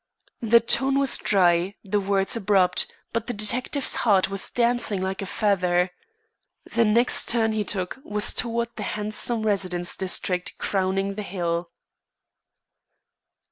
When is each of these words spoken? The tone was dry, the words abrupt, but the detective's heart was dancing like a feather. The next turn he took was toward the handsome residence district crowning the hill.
The 0.41 0.59
tone 0.59 0.97
was 0.97 1.15
dry, 1.15 1.75
the 1.83 1.99
words 1.99 2.35
abrupt, 2.35 2.91
but 3.13 3.27
the 3.27 3.33
detective's 3.35 3.97
heart 3.97 4.31
was 4.31 4.49
dancing 4.49 4.99
like 4.99 5.21
a 5.21 5.27
feather. 5.27 5.91
The 6.65 6.85
next 6.85 7.27
turn 7.29 7.51
he 7.51 7.63
took 7.63 7.99
was 8.03 8.33
toward 8.33 8.69
the 8.77 8.81
handsome 8.97 9.43
residence 9.43 9.95
district 9.95 10.57
crowning 10.57 11.13
the 11.13 11.21
hill. 11.21 11.69